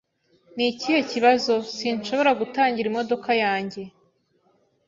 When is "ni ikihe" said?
0.55-0.99